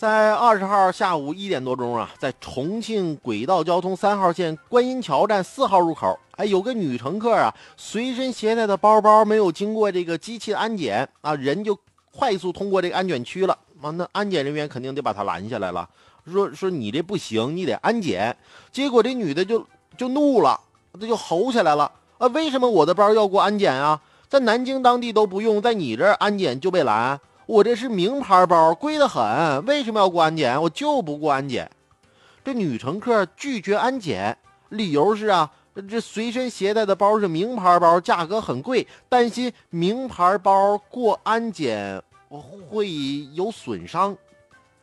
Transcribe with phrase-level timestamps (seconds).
[0.00, 11.78] 在二十号下午一点多钟啊，在重庆轨道交通三号线观音桥站四号入口，哎，有个女乘客啊，随身携带的包包没有经过这个机器安检啊，人就
[12.10, 13.52] 快速通过这个安检区了。
[13.82, 15.86] 啊，那安检人员肯定得把她拦下来了，
[16.24, 18.34] 说说你这不行，你得安检。
[18.72, 19.62] 结果这女的就
[19.98, 20.58] 就怒了，
[20.98, 22.26] 她就吼起来了啊！
[22.28, 24.00] 为什么我的包要过安检啊？
[24.30, 27.20] 在南京当地都不用，在你这儿安检就被拦？
[27.50, 30.62] 我这是名牌包，贵得很，为什么要过安检？
[30.62, 31.68] 我就不过安检。
[32.44, 35.50] 这女乘客拒绝安检，理由是啊，
[35.88, 42.00] 这随身携带的包是名牌包，价格很贵，担心名牌包过安检
[42.68, 42.88] 会
[43.34, 44.16] 有损伤。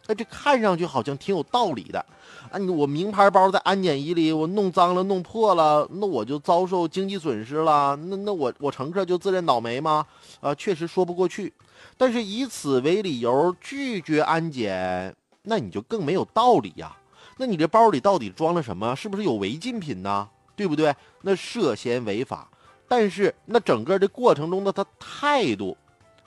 [0.07, 2.03] 哎，这看上去好像挺有道理的。
[2.49, 7.95] 啊，你我名牌包在安检仪里我弄脏了、弄破了，那我就遭受经济损失了。
[7.95, 10.05] 那那我我乘客就自认倒霉吗？
[10.39, 11.53] 啊，确实说不过去。
[11.97, 16.95] 但是以此为理由拒绝安检，那你就更没有道理呀。
[17.37, 18.95] 那你这包里到底装了什么？
[18.95, 20.27] 是不是有违禁品呢？
[20.55, 20.95] 对不对？
[21.21, 22.49] 那涉嫌违法。
[22.87, 25.75] 但是那整个这过程中的他态度，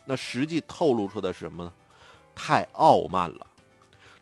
[0.05, 1.72] 那实际透露出的是什么呢？
[2.34, 3.46] 太傲慢了。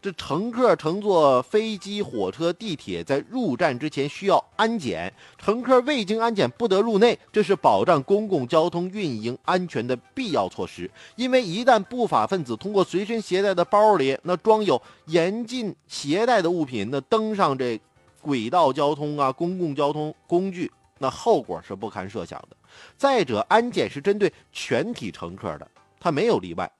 [0.00, 10.88] 这乘客乘坐飞机、火车、地铁，在入站之前需要安检，乘客未经安检不得入内，这是保障公共交通运营安全的必要措施。
[11.16, 17.80] 因为一旦不法分子通过随身携带的包里那装有严禁携带的物品，那登上这
[18.22, 22.56] 轨道交通啊、公共交通工具，那后果是不堪设想的。
[22.96, 25.68] 再者，安检是针对全体乘客的，
[25.98, 26.70] 它没有例外。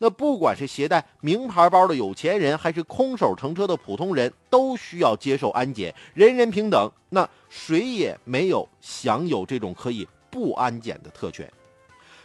[0.00, 6.88] 那不管是携带名牌包的有钱人，还是空手乘车的普通人，都需要接受安检，人人平等。
[7.10, 11.50] 那谁也没有享有这种可以不安检的特权。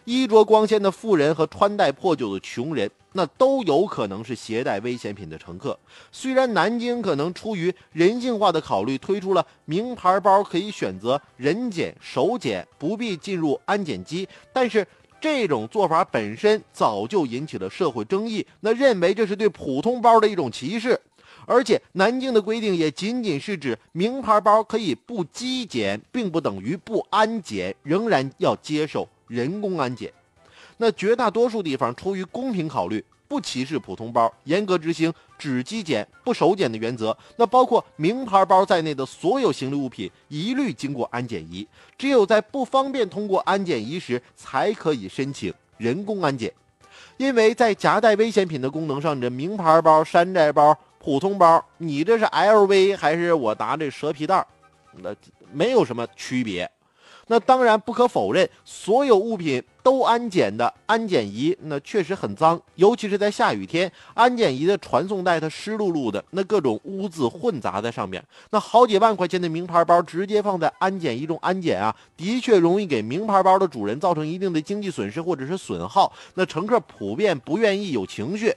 [0.06, 5.80] 衣着光鲜的富人和穿戴破旧的穷人，那都有可能是携带危险品的乘客。
[6.12, 14.86] 虽然南京可能出于人性化的考虑，推出了名牌包可以选择人检、手检，不必进入安检机，但是。
[15.24, 21.00] 这种做法本身早就引起了社会争议，那认为这是对普通包的一种歧视，
[21.46, 30.12] 而且南京的规定也仅仅是指名牌包可以不机检，并不等于不安检，仍然要接受人工安检。
[30.76, 33.02] 那绝大多数地方出于公平考虑。
[33.34, 37.18] 不歧视普通包，严格执行只机检不手检的原则。
[37.36, 41.68] 那包括名牌包在内的所有行李物品，一律经过安检仪。
[41.98, 46.54] 只有在不方便通过安检仪时，才可以申请人工安检。
[47.18, 54.46] 因为在夹带危险品的功能上，这名牌包、山寨包、普通包，你这是 LV 还是我拿这蛇皮袋
[54.98, 55.16] 那
[55.52, 56.70] 没有什么区别。
[57.28, 68.24] 那当然不可否认，所有物品都安检的安检仪那确实很脏，尤其是在下雨天，安检仪的传送带它湿漉漉的，那各种污渍混杂在上面。
[68.50, 76.12] 那好几万块钱的名牌包直接放在安检仪中安检啊，的确容易给名牌包的主人造成一定的经济损失或者是损耗。
[76.36, 78.54] 那乘客普遍不愿意有情绪。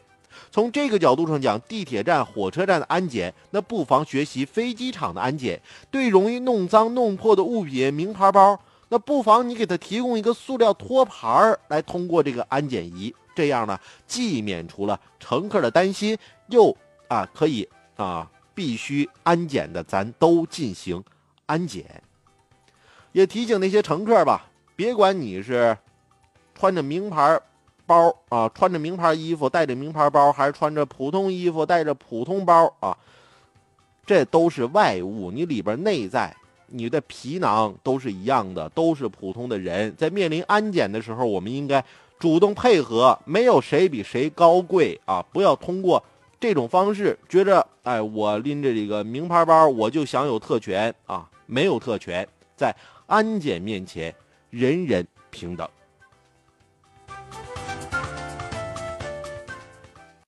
[0.50, 5.60] 从这个角度上讲，地铁站、火车站的安检，那不妨学习飞机场的安检。
[5.90, 8.58] 对容易弄脏弄破的物品，名牌包，
[8.88, 16.16] 那不妨你给他提供一个塑料托盘来通过这个安检仪，这样呢，既免除了乘客的担心，
[16.48, 16.76] 又
[17.08, 21.02] 啊可以啊必须安检的咱都进行
[21.46, 22.02] 安检。
[23.12, 25.76] 也提醒那些乘客吧，别管你是
[26.54, 27.40] 穿着名牌。
[27.86, 32.96] 包啊，穿着名牌衣服，带着名牌包，还是穿着普通衣服，带着普通包啊，
[34.04, 35.30] 这都是外物。
[35.30, 36.34] 你里边内在，
[36.66, 39.94] 你的皮囊都是一样的，都是普通的人。
[39.96, 41.82] 在面临安检的时候，我们应该
[42.18, 45.24] 主动配合，没有谁比谁高贵啊！
[45.32, 46.02] 不要通过
[46.40, 51.28] 这种方式，觉着哎，我拎着这个名牌包，我就享有特权啊！
[51.46, 52.26] 没有特权，
[52.56, 52.74] 在
[53.06, 54.12] 安检面前，
[54.50, 55.68] 人人平等。